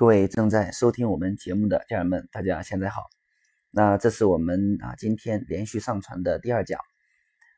[0.00, 3.02] 各位正在收听我们节目的家人们，大家现在好。
[3.70, 6.80] 那这是我们啊今天连续上传的第二讲。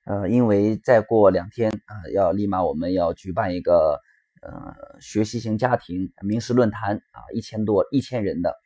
[0.06, 4.00] 呃，因为再过两天啊，要立马我们要举办一个
[4.40, 8.56] 呃学习型家庭名师论坛啊，一千多一千人的。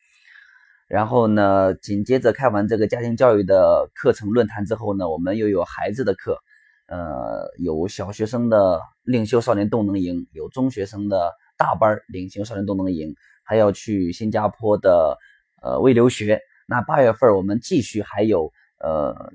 [0.88, 6.38] 然后呢，紧接着开完这个家庭教育的课程论坛之后呢，我们又有孩子的课，
[6.86, 13.14] 呃，有小学生的领袖少年动能营，有中学生的大班领袖少年动能营。
[13.46, 15.16] 还要去新加坡的
[15.62, 19.32] 呃微留学，那八月份我们继续还有呃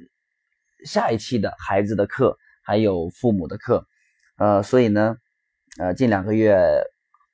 [0.86, 3.88] 下一期的孩子的课，还有父母的课，
[4.38, 5.16] 呃，所以呢，
[5.80, 6.60] 呃，近两个月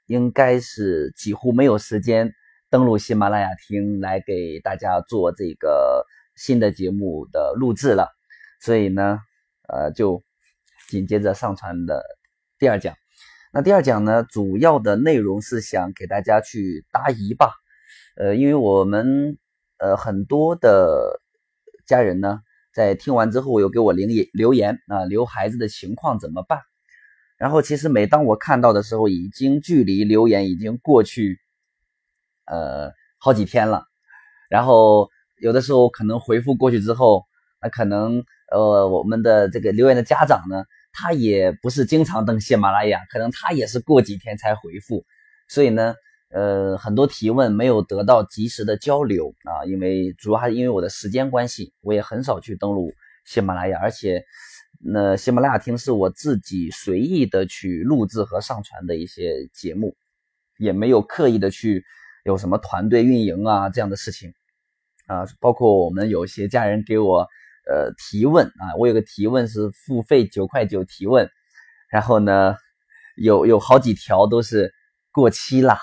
[0.05, 2.31] 应该是几乎没有时间
[2.69, 8.07] 登录喜马拉雅听来给大家做这个新的节目的录制了，
[8.61, 9.19] 所以呢，
[9.67, 10.23] 呃，就
[10.89, 12.03] 紧接着上传的
[12.59, 12.95] 第二讲。
[13.53, 17.53] 那第二讲呢，主要的内容是想给大家去答疑吧，
[18.17, 19.37] 呃，因为我们
[19.77, 21.21] 呃很多的
[21.85, 22.41] 家人呢，
[22.73, 26.59] 在听完之后有给我留言留言啊，留孩子的情况怎么办？
[27.37, 31.39] 然后其实每当我看到的时候，已经距离留言已经过去
[32.45, 33.85] 呃好几天了，
[34.49, 37.23] 然后有的时候可能回复过去之后，
[37.61, 40.65] 那可能呃我们的这个留言的家长呢。
[40.99, 45.05] 他也不是经常登喜马拉雅，可能他也是过几天才回复，
[45.47, 45.93] 所以呢，
[46.29, 52.91] 呃，很多提问没有得到及时的交流啊，因为主要还是因为我的时间关系，我也很少去登录
[53.25, 54.25] 喜马拉雅，而且
[54.79, 59.95] 那喜马拉雅听是我自己随意的去录制和上传的一些节目，
[60.57, 61.85] 也没有刻意的去
[62.25, 64.33] 有什么团队运营啊这样的事情
[65.05, 67.27] 啊，包括我们有些家人给我。
[67.69, 71.29] 呃，提问啊，我有个提问是付费九块九提问，
[71.89, 72.55] 然后呢，
[73.17, 74.73] 有有好几条都是
[75.11, 75.77] 过期了，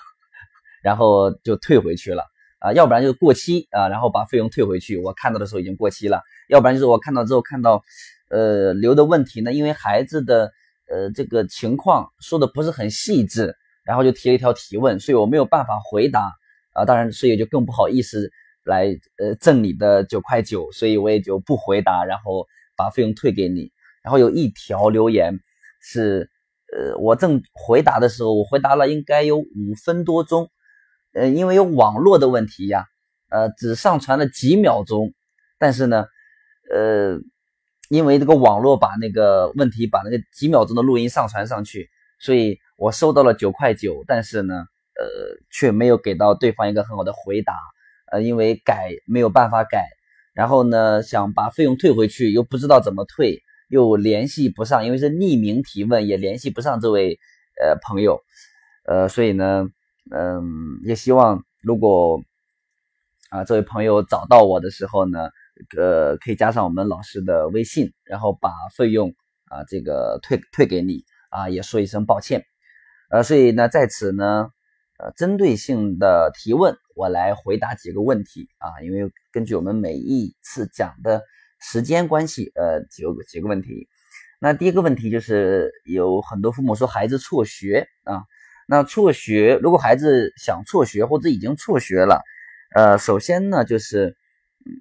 [0.82, 2.24] 然后就退回去了
[2.58, 7.82] 啊，要不然就是过期啊，然后把费用退回去，我看到的时候已经过期了，要不然就是我看到之后看到，
[8.30, 10.50] 呃，留的问题呢，因为孩子的
[10.88, 16.32] 呃这个情况说的不是很细致，然后就提了一条提问，所以我没有办法回答
[16.72, 18.30] 啊，当然所以就更不好意思。
[18.64, 23.70] 来，呃，挣你的九块九，所以我也就不回答，然后把费用退给你。
[24.02, 25.38] 然后有一条留言
[25.80, 26.30] 是，
[26.72, 30.50] 呃，我正回答的时候，我回答了应该有五分多钟，
[31.12, 32.86] 呃，因为有网络的问题呀，
[33.30, 35.12] 呃，只上传了几秒钟，
[35.58, 36.06] 但是呢，
[36.70, 37.18] 呃，
[37.88, 41.88] 因为这个网络把那个问题把那个几秒钟的录音上传上去，
[42.18, 45.04] 所以我收到了九块九，但是呢，呃，
[45.50, 47.54] 却没有给到对方一个很好的回答。
[48.14, 49.88] 呃，因为改没有办法改，
[50.34, 57.18] 然后呢，想把费用退回去，又不知道怎么退，又联系不上，因为是匿名提问，也联系不上这位
[57.60, 58.22] 呃朋友，
[58.86, 59.66] 呃，所以呢，
[60.12, 62.22] 嗯，也希望如果
[63.30, 65.28] 啊这位朋友找到我的时候呢，
[65.76, 69.12] 呃，可以加上我们老师的微信，然后把费用
[69.46, 72.44] 啊这个退退给你啊，也说一声抱歉，
[73.10, 74.53] 呃，所以呢，在此呢。
[74.96, 81.20] 呃，针对性的提问，我来回答几个问题啊，因为根据我们每一次讲的
[81.60, 83.88] 时间关系，呃，几个几个问题。
[84.38, 88.22] 那第一个问题就是有很多父母说孩子辍学啊，
[88.68, 92.22] 那辍学，如果孩子想辍学或者已经辍学了，
[92.76, 94.16] 呃，首先呢就是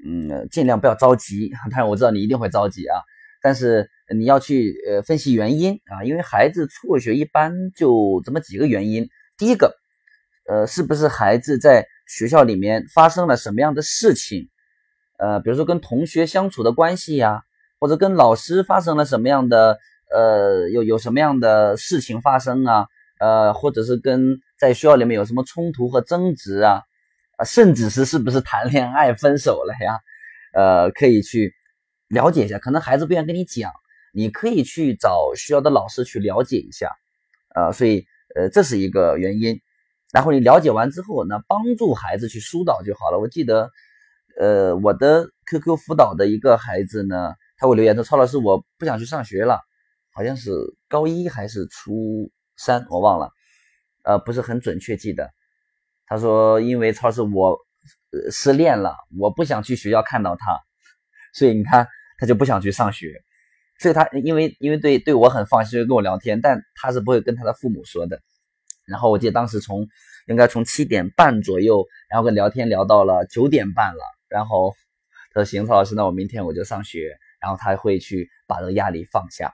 [0.05, 3.01] 嗯，尽量不要着急，当然我知道你一定会着急啊，
[3.41, 9.09] 但是你要去呃分析原因啊，因为孩子辍学一般就这么几个原因，
[9.39, 9.75] 第一个。
[10.47, 14.49] 呃，是不是孩子在学校里面发生了什么样的事情？
[15.17, 17.43] 呃，比如说跟同学相处的关系呀，
[17.79, 19.77] 或者跟老师发生了什么样的
[20.11, 22.87] 呃，有有什么样的事情发生啊？
[23.19, 26.81] 呃，或者是跟在学校里面有什么冲突和争执啊？
[27.37, 29.99] 啊，甚至是是不是谈恋爱 分手了呀？
[30.53, 31.53] 呃，可以去
[32.09, 32.59] 了解一下。
[32.59, 33.71] 可能孩子不愿意跟你讲，
[34.13, 36.91] 你可以去找学校的老师去了解一下。
[37.55, 38.05] 呃，所以
[38.35, 39.61] 呃，这是一个原因。
[40.13, 43.17] 然后你了解完之后，那帮助孩子去疏导就好了。
[43.17, 43.71] 我记得，
[44.39, 49.59] 呃，我的 QQ 辅导的一个孩子呢，他会留言说：“曹老师，我不想去上学了，
[50.13, 50.51] 好像是
[50.87, 53.31] 高一还是初三，我忘了，
[54.03, 55.27] 呃，不是很准确记得。”
[56.05, 57.57] 他说：“因为曹老师我
[58.31, 60.59] 失恋了，我不想去学校看到他，
[61.33, 61.87] 所以你看
[62.19, 63.19] 他就不想去上学。
[63.79, 68.21] 所以他因为因为对对我很放心，就跟我聊天，但他是不会跟他的父母说的。”
[68.85, 69.87] 然后我记得当时从
[70.27, 74.03] 应该从七点半左右，然后跟聊天聊到了九点半了。
[74.29, 74.73] 然后
[75.33, 79.53] 他说：“行，曹老师，那我明天我就上学。”然后他会去把这个压力放下。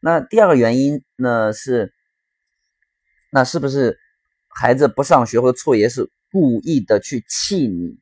[0.00, 1.92] 那第二个原因呢是，
[3.30, 3.98] 那是不是
[4.46, 7.98] 孩子不上学或者辍学是故意的去气你。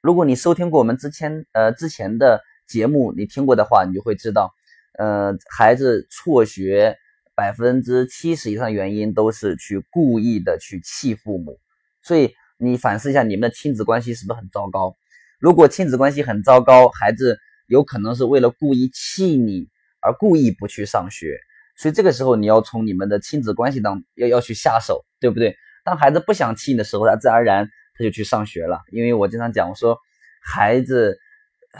[0.00, 4.54] 如果你收听过我们之前呃之前的节目，你听过的话，你就会知道，
[4.96, 6.96] 呃，孩子辍学
[7.36, 11.60] 百分之七十以上原因都是去故意的去气父母。
[12.02, 14.96] 所以你反思一下，你们的亲子关系是不是很糟糕？
[15.38, 19.68] 如果亲子关系很糟糕，孩子有可能是为了故意气你
[20.00, 21.38] 而故意不去上学。
[21.76, 25.54] 所以这个时候你要从你们的亲子关系当要要去下手，对不对？
[25.84, 27.68] 当孩子不想气你的时候，他自然而然
[27.98, 28.80] 他就去上学了。
[28.90, 29.98] 因为我经常讲，我说
[30.42, 31.18] 孩子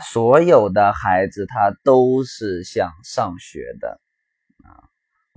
[0.03, 3.99] 所有的孩子他都是想上学的
[4.63, 4.85] 啊。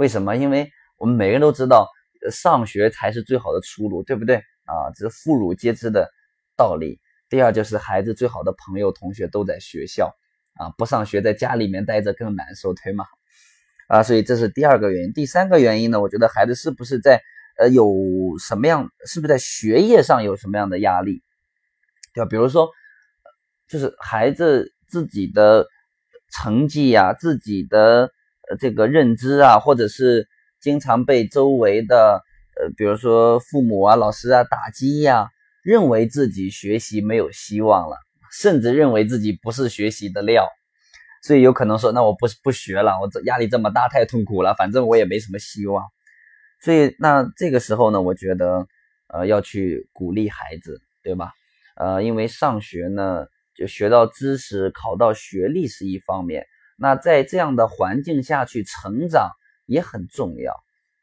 [0.01, 0.35] 为什么？
[0.35, 1.87] 因为我们每个人都知道，
[2.31, 4.89] 上学才是最好的出路，对不对啊？
[4.97, 6.11] 这是妇孺皆知的
[6.57, 6.99] 道理。
[7.29, 10.17] 第二就是孩子最好的朋友同学都在学校
[10.55, 13.05] 啊，不上学在家里面待着更难受，对吗？
[13.89, 15.13] 啊，所以这是第二个原因。
[15.13, 17.21] 第三个原因呢，我觉得孩子是不是在
[17.59, 17.87] 呃有
[18.39, 21.23] 什么样，是不是在学业上有什么样的压力？
[22.15, 22.25] 对？
[22.25, 22.71] 比如说，
[23.69, 25.67] 就是孩子自己的
[26.33, 28.11] 成绩呀，自己的
[28.59, 30.27] 这个认知啊，或者是
[30.61, 32.23] 经常被周围的
[32.61, 35.29] 呃，比如说父母啊、老师啊打击呀，
[35.63, 37.97] 认为自己学习没有希望了，
[38.33, 40.49] 甚至认为自己不是学习的料。
[41.23, 45.85] 所以有可能说，那我不不学了，我这压力这么大，太痛苦了，反正我也没什么希望。
[46.63, 48.67] 所以那这个时候呢，我觉得，
[49.09, 51.33] 呃，要去鼓励孩子，对吧？
[51.77, 56.47] 呃，因为上学呢，就学到知识、考到学历是一方面，
[56.81, 59.31] 那在这样的环境下去成长
[59.67, 60.55] 也很重要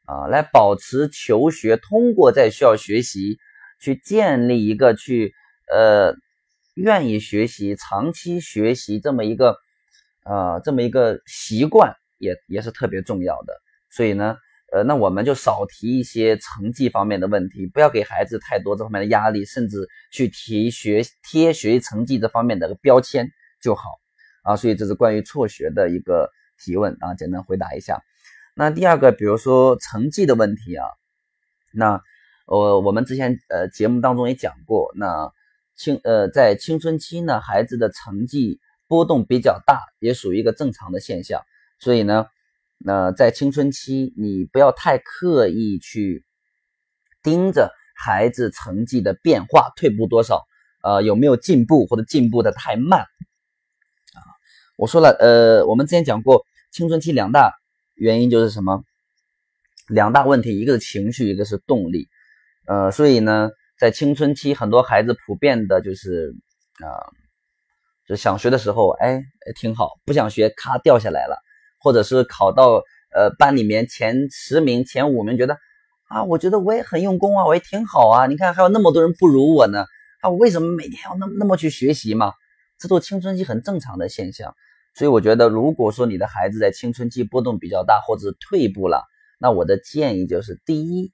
[0.04, 3.38] 啊，来保持求学，通过在学校学习，
[3.80, 5.32] 去建立一个去
[5.72, 6.14] 呃
[6.74, 9.56] 愿意学习、长期学习这么一个。
[10.24, 13.54] 啊，这么一个习惯也也是特别重要的，
[13.88, 14.36] 所以呢，
[14.70, 23.26] 呃，那我们就少提一些成绩方面的问题，不要给孩子太多这方面的压力，甚至去提学贴学习成绩这方面的标签
[23.62, 23.84] 就好
[24.48, 24.56] 啊。
[24.56, 28.02] 所以这是关于辍学的一个提问啊，简单回答一下。
[28.54, 30.86] 那第二个，比如说成绩的问题啊，
[31.72, 32.00] 那
[32.46, 35.32] 我我们之前呃节目当中也讲过，那
[35.76, 38.60] 青呃在青春期呢，孩子的成绩。
[38.90, 41.42] 波动比较大，也属于一个正常的现象。
[41.78, 42.24] 所以呢，
[42.78, 46.24] 那在青春期，你不要太刻意去
[47.22, 50.46] 盯着孩子成绩的变化，退步多少，
[50.82, 53.04] 呃，有没有进步或者进步的太慢？
[54.78, 57.52] 我说了，呃，我们之前讲过，青春期两大
[57.96, 58.84] 原因就是什么？
[59.88, 62.06] 两大问题，一个是情绪，一个是动力。
[62.64, 66.32] 呃，所以呢，在青春期，很多孩子普遍的就是
[66.76, 67.10] 啊。
[68.06, 69.20] 就想学的时候，哎，
[69.60, 71.36] 挺好；不想学，咔掉下来了，
[71.80, 72.80] 或者是考到
[73.12, 75.58] 呃班里面前十名、前五名，觉得
[76.08, 78.26] 啊，我觉得我也很用功啊，我也挺好啊。
[78.28, 79.84] 你看还有那么多人不如我呢，
[80.20, 82.32] 啊，我为什么每天要那那么去学习嘛？
[82.78, 84.54] 这都青春期很正常的现象。
[84.98, 89.06] 所以我觉得，如果说你的孩子在青春期波动比较大，或者是退步了，
[89.38, 91.12] 那我的建议就是：第一，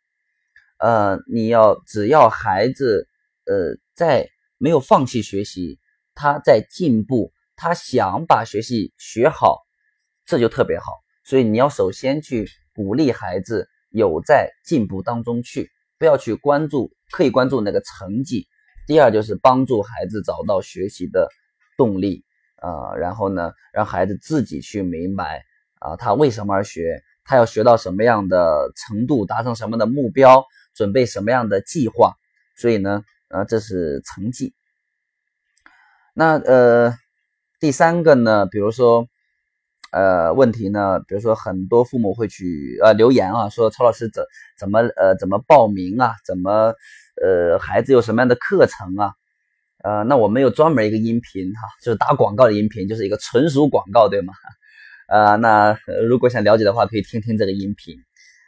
[0.78, 3.06] 呃，你要只要孩子
[3.44, 5.78] 呃在没有放弃学习。
[6.16, 9.58] 他在进步，他想把学习学好，
[10.24, 10.84] 这就特别好。
[11.24, 18.46] 所以你要首先去鼓励孩子有在进步当中去，不要去关注刻意关注那个成绩。
[18.86, 21.28] 第二就是帮助孩子找到学习的
[21.76, 22.24] 动力
[22.64, 25.44] 啊，然后呢，让孩子自己去明白
[25.80, 30.44] 啊，他为什么而学，他要学到什么样的程度，达成什么的目标，
[30.74, 32.14] 准备什么样的计划。
[32.56, 34.54] 所以呢，呃，这是成绩。
[36.14, 36.94] 那呃，
[37.60, 39.08] 第三个呢，比如说
[39.90, 44.24] 呃问题呢，比如说很多父母会去呃留言啊，说曹老师怎
[44.56, 46.74] 怎么呃怎么报名啊，怎么
[47.20, 49.12] 呃孩子有什么样的课程啊？
[49.84, 54.32] 呃，那我们有专门一个音频哈，就是打广告的音频，就是一个纯属广告，对吗？
[55.08, 57.94] 呃，那如果想了解的话，可以听听这个音频。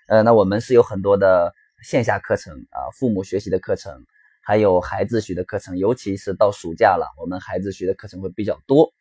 [0.08, 1.52] 呃，那我们是有很多的
[1.82, 4.04] 线下课程啊，父母学习的课程。
[4.48, 8.92] 还有孩子学的课程，尤其是到暑假了，我们孩子学的课程会比较多。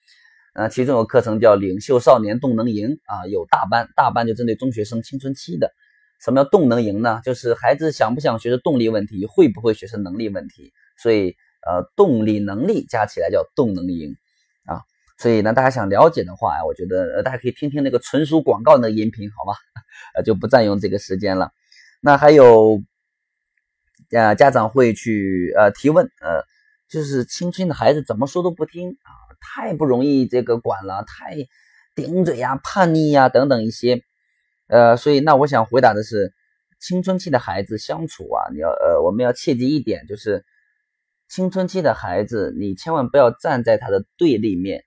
[0.55, 5.71] 呃，其中有课程叫《领袖少年动能营》啊，有大班，大班就针对中学生青春期的。
[6.19, 7.21] 什么叫动能营呢？
[7.23, 10.73] 就是孩子想不想学是动力问题，会不会学是能力问题。
[10.97, 14.15] 所以，呃，动力能力加起来叫动能营
[14.65, 14.81] 啊。
[15.17, 19.57] 所以呢，大家想了解的话啊，我觉得呃，大家可以听听那个纯属广告那个音频，好吗？
[20.15, 21.51] 呃，就不占用这个时间了。
[22.01, 22.81] 那还有。
[24.11, 26.43] 呃，家长会去呃提问，呃，
[26.87, 29.09] 就是青春的孩子怎么说都不听啊，
[29.41, 31.35] 太不容易这个管了，太
[31.95, 34.03] 顶嘴呀、叛逆呀等等一些，
[34.67, 36.33] 呃，所以那我想回答的是，
[36.79, 40.45] 青春期的孩子相处啊，你要呃，我们要切记一点，就是
[41.27, 44.83] 青春期的孩子，你千万不要站在他的对立面，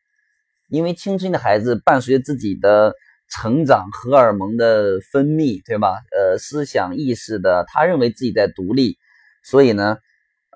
[0.68, 2.94] 因为青春的孩子伴随着自己的
[3.28, 6.00] 成长，荷尔蒙的分泌，对吧？
[6.16, 8.96] 呃，思想意识的，他认为自己在独立，
[9.42, 9.98] 所以呢，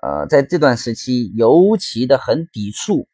[0.01, 3.07] 呃，在这段时期尤其的很抵触，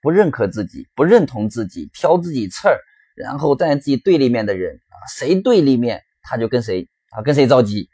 [0.00, 2.78] 不认可自己，不认同自己，挑自己刺儿，
[3.16, 7.88] 然后站在自己对立面的人啊，谁对立面他就跟谁啊，跟谁着急，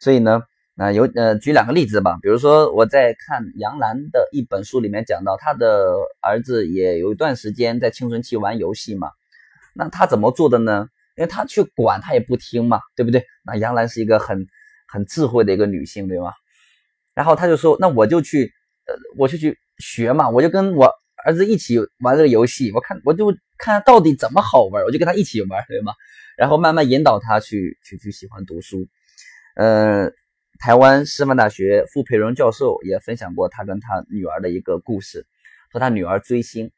[0.00, 0.42] 所以呢。
[0.80, 9.10] 那有呃，举两个例子吧，比如说我在看杨澜的一本书里面讲到，他的儿子也有一段时间在青春期玩游戏嘛，
[9.74, 10.88] 那他怎么做的呢？
[11.16, 13.24] 因为他去管他也不听嘛，对不对？
[13.44, 14.46] 那杨澜是一个很
[14.86, 16.32] 很智慧的一个女性，对吗？
[17.12, 18.52] 然后他就说，那我就去
[18.86, 20.88] 呃，我就去学嘛，我就跟我
[21.24, 25.92] 儿子一起玩这个游戏，我看我就看到底怎么好玩，我就跟他一起玩，对吗？
[26.36, 28.86] 然后慢慢引导他去去去喜欢读书，
[29.56, 30.12] 呃。
[30.58, 35.24] 台湾师范大学傅培荣教授也分享过他跟他女儿的一个故事，
[35.70, 36.72] 说他女儿追星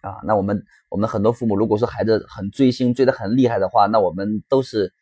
[0.00, 4.92] 啊，那我们我们很多父母如果说孩子很追星追得很厉害的话，那我们都是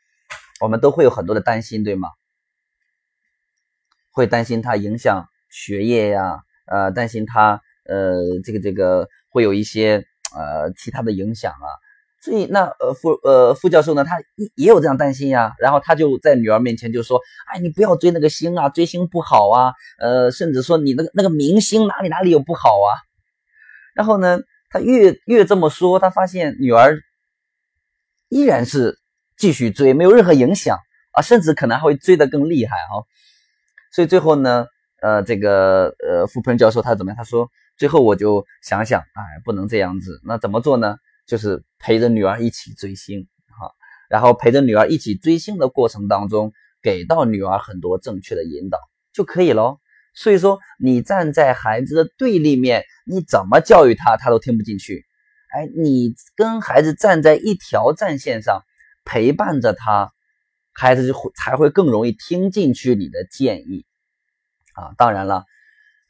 [0.60, 2.08] 我们都会有很多的担心，对吗？
[4.10, 10.04] 会担心他影响学业呀，呃，担心他呃这个这个会有一些
[10.34, 11.66] 呃其他的影响啊。
[12.24, 22.94] 所以那呃副呃副教授呢，他也也有这样担心呀，然后他就在女儿面前就说：“哎，你不要追那个星啊，追星不好啊，呃，甚至说你那个那个明星哪里哪里有不好啊。”
[23.96, 24.38] 然后呢，
[24.70, 27.00] 他越越这么说，他发现女儿
[28.28, 29.00] 依然是
[29.36, 30.78] 继续追，没有任何影响
[31.10, 33.02] 啊，甚至可能还会追得更厉害啊。
[33.92, 34.66] 所以最后呢，
[35.02, 37.16] 呃，这个呃傅鹏教授他怎么样？
[37.16, 40.94] 他说：“最后我就想想，哎，不能这样子，那怎么做呢？”
[41.26, 43.70] 就是陪着女儿一起追星，哈，
[44.08, 46.52] 然后陪着女儿一起追星的过程当中，
[46.82, 48.78] 给到女儿很多正确的引导
[49.12, 49.78] 就可以了。
[50.14, 55.06] 所以说，你站在孩子的对立面，你怎么教育他，他都听不进去。
[55.48, 58.62] 哎，你跟孩子站在一条战线上，
[59.06, 60.12] 陪伴着他，
[60.72, 63.86] 孩子就会才会更容易听进去你的建议。
[64.74, 65.44] 啊，当然了，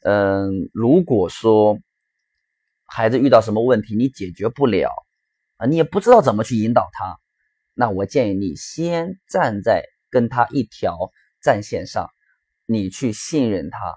[0.01, 1.79] 嗯，如果说
[2.95, 4.91] 孩子遇到什么问题，你解决不了。
[5.57, 7.17] 啊你也不知道怎么去引导他，
[7.73, 11.09] 那我建议你先站在跟他一条
[11.41, 12.07] 战线上，
[12.67, 13.95] 你去信任他，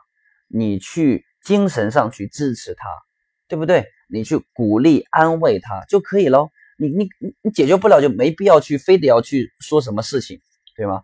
[0.48, 2.88] 你去精神上去支持他，
[3.48, 3.86] 对不对？
[4.08, 6.48] 你去鼓励安慰他就可以了。
[6.78, 7.08] 你你
[7.42, 10.40] 你解决不了就没必要去非得要去说什么事情，
[10.74, 11.02] 对吗？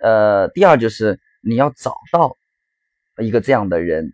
[0.00, 2.36] 呃，第二就是你要找到
[3.18, 4.12] 一个这样的人，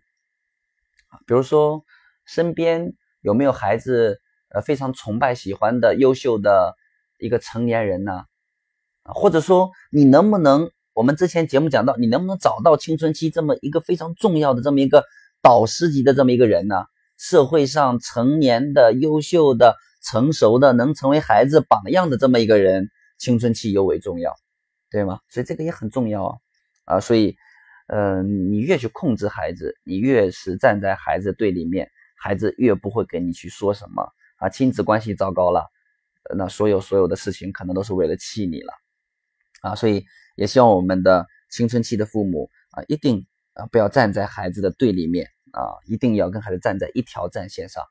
[1.25, 1.83] 比如说
[2.25, 4.19] 身边有没有孩子？
[4.51, 6.73] 呃，非常崇拜、喜欢的优秀的
[7.19, 8.23] 一个成年人呢，
[9.03, 15.05] 或者说你能不能，我们之前节目讲到，你能不能找到青春期这么一个非常重要的这么一个
[15.43, 16.85] 导师级的这么一个人呢？
[17.19, 24.33] 社会上成年的、优秀的、成熟的，能成为孩子榜样的这么一个人，青春期尤为重要，
[24.89, 25.19] 对吗？
[25.29, 26.37] 所以这个也很重要啊
[26.85, 26.99] 啊！
[26.99, 27.35] 所以，
[27.85, 34.11] 嗯，你越去控制孩子，你越是站在孩子对立面，孩子越不会跟你去说什么。
[34.37, 35.69] 啊，亲子关系糟糕了，
[36.37, 38.71] 那所有所有的事情可能都是为了气你了，
[39.61, 40.05] 啊，所以
[40.37, 47.83] 也希望我们的青春期的父母啊，一定啊不要站在孩子的对立面啊，一定要跟孩子站在一条战线上。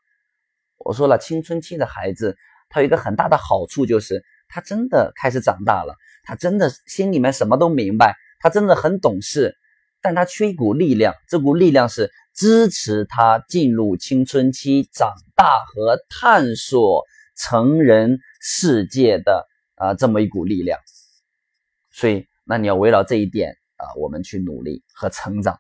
[0.79, 2.35] 我说了，青春期的孩子
[2.71, 9.55] 他有一个很大的好处，就是他真的开始长大了，他真的心里面什么都明白，他真的很懂事，
[10.09, 12.11] 但他缺一股力量，这股力量是。
[12.35, 17.05] 支持他进入青春期、长大和探索
[17.37, 20.79] 成人世界的啊这么一股力量，
[21.91, 25.59] 所以那你要围绕这一点啊，我们去努力和成长。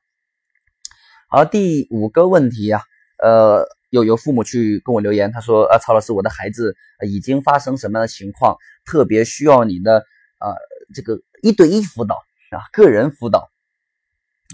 [1.28, 2.80] 好，第五个问题啊，
[3.24, 9.98] 呃，有有父母去跟我留言，他说啊，曹老师，我的孩子已经发生什么样的情况，特别需要你的
[10.38, 10.54] 啊
[10.94, 12.14] 这个一对一辅导
[12.52, 13.50] 啊，个人辅导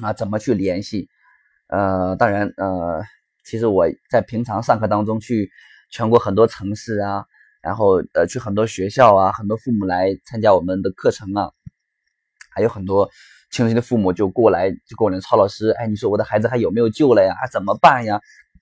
[0.03, 1.09] 啊，怎么去联系？
[1.69, 3.03] 呃，当然，呃，
[3.45, 5.51] 其实我在平常上课当中去
[5.91, 7.25] 全国很多城市啊，
[7.63, 11.51] 然后呃去很多学校啊，很多父母来参加我们的课程啊，
[12.51, 13.09] 还有很多
[13.51, 17.33] 青春的父母就过来就跟我说：“曹老师，哎，你说我的孩子还有没有救了呀？
[17.41, 18.21] 啊，怎么办呀？”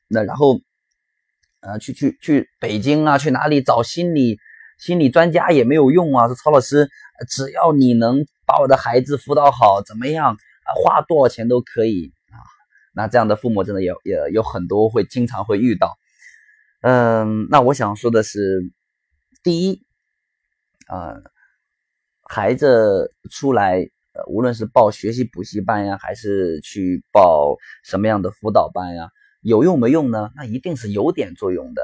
[0.08, 0.60] 那然后，
[1.60, 4.38] 呃，去去去北京啊，去哪里找心理
[4.78, 6.26] 心理专家也没有用啊。
[6.26, 6.88] 说曹老师，
[7.28, 10.36] 只要你能把我的孩子辅导好，怎么样？
[10.74, 12.36] 花多少钱都可以啊。
[12.94, 15.96] 那这样的父母真的也也有很多会经常会遇到，
[16.82, 18.70] 嗯，那我想说的是，
[19.42, 19.82] 第一，
[20.86, 21.14] 啊，
[22.22, 29.10] 孩子出来呃，无论是报学习补习班呀，还是去报什么样的辅导班呀，
[29.40, 30.30] 有用没用呢？
[30.36, 31.82] 那一定是有点作用的。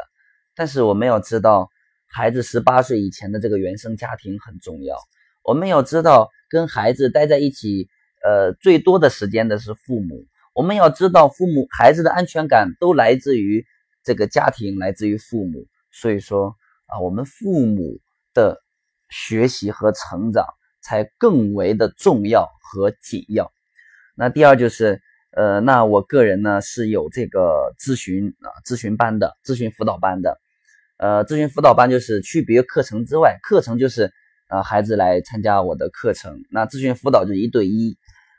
[0.54, 1.71] 但是我们要知道，
[2.07, 4.97] 孩子十八岁以前的这个原生家庭很重要。
[5.42, 7.88] 我们要知道，跟孩子待在一起，
[8.25, 10.27] 呃，最多的时间的是父母。
[10.55, 13.65] 我们要知道，父母孩子的安全感都来自于
[14.03, 15.67] 这个家庭，来自于父母。
[15.93, 16.57] 所以说
[16.87, 18.01] 啊，我们父母
[18.35, 18.61] 的
[19.09, 20.45] 学习和成长
[20.81, 23.53] 才更为的重要和紧要。
[24.17, 30.41] 那第二就是，呃，那我个人呢是有这个咨询啊咨询班的，咨询辅导班的。
[30.97, 34.13] 呃，咨询辅导班就是区别课程之外，课程就是
[34.49, 37.97] 呃孩子来参加我的课程，那咨询辅导就一对一。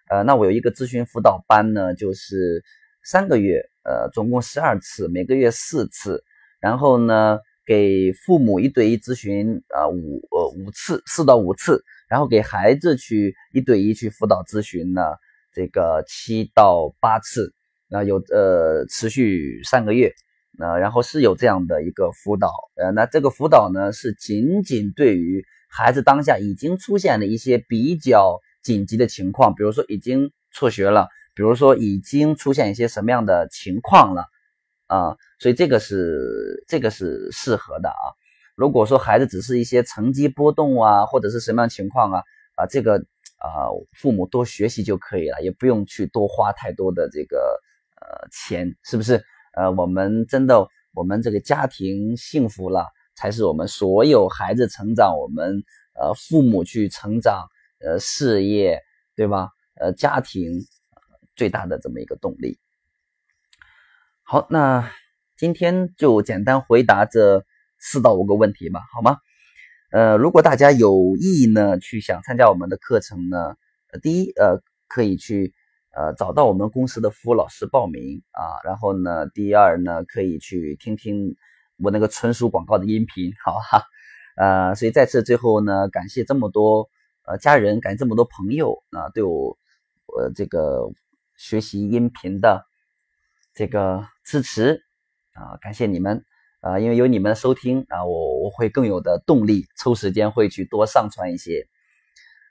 [0.09, 2.63] 呃，那我有一个咨询辅导班呢，就是
[3.03, 6.23] 三个月，呃，总共十二次，每个月四次，
[6.59, 15.01] 然后呢给父母一对一咨询啊五呃五次，四到五次，然后给孩子去一对一去辅导咨询呢，
[15.53, 17.53] 这个七到八次，
[17.87, 20.11] 那有呃持续三个月。
[20.57, 34.25] 那然后是有这样的一个辅导，呃，那这个辅导呢是仅仅对于孩子当下已经出现的一些比较紧急的情况，比如说已经辍学了，比如说已经出现一些什么样的情况了，
[34.87, 38.03] 啊，所以这个是这个是适合的啊。
[38.55, 42.23] 如果说孩子只是一些成绩波动啊，或者是什么样情况啊，
[42.55, 42.97] 啊，这个
[43.37, 47.59] 啊父母多学习就可以了，也不用去多花太多的这个
[48.01, 49.23] 呃钱，是不是？
[49.53, 52.85] 呃，我们真的，我们这个家庭幸福了，
[53.15, 55.63] 才是我们所有孩子成长，我们
[55.95, 57.47] 呃父母去成长，
[57.79, 58.81] 呃事业，
[59.15, 59.49] 对吧？
[59.79, 60.65] 呃家庭
[61.35, 62.59] 最大的这么一个动力。
[64.23, 64.91] 好，那
[65.37, 67.45] 今天就简单回答这
[67.79, 69.17] 四到五个问题吧，好吗？
[69.91, 73.55] 呃，如果大家有意呢，去想参加我们的课程呢，
[74.01, 75.53] 第一，呃，可以去。
[75.91, 81.35] 呃，找到我们公司的服务老师报名啊，然后呢，第二呢，可以去听听
[81.77, 83.83] 我那个纯属广告的音频，好哈。
[84.37, 86.87] 呃，所以再次最后呢，感谢这么多
[87.29, 89.57] 呃家人，感谢这么多朋友啊，对我
[90.17, 90.89] 呃这个
[91.37, 92.65] 学习音频的
[93.53, 94.81] 这个支持
[95.33, 96.25] 啊，感谢你们
[96.61, 101.67] 啊，因为有你们的收听啊，我我会更有的动力，抽时间会去多上传一些。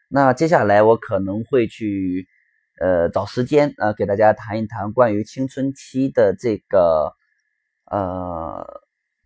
[0.09, 2.29] 那接下来我可能会去。
[2.81, 7.13] 呃，找时间呃，给大家谈一谈关于青春期的这个
[7.91, 8.65] 呃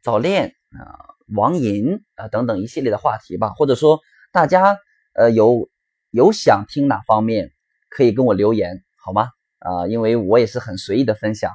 [0.01, 3.51] 早恋啊、网瘾啊等等一系列的话题吧。
[3.51, 4.01] 或者说，
[4.33, 4.79] 大家
[5.15, 5.69] 呃有
[6.11, 7.53] 有想听哪方面，
[7.89, 9.29] 可以跟我留言好吗？
[9.59, 11.53] 啊，因为我也是很随意的分享，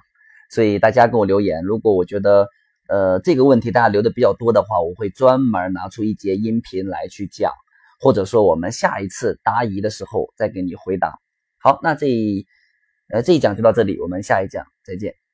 [0.49, 1.63] 所以大家跟我留言。
[1.63, 2.47] 如果我觉得
[2.87, 7.51] 呃这个问题大家留的比较多的话，我会专门拿出一节音频来去讲，
[7.99, 11.19] 或者说我们下一次答疑的时候再给你回答。
[11.59, 12.07] 好，那这
[13.09, 15.26] 呃这一讲就到这里，我们下一讲再见。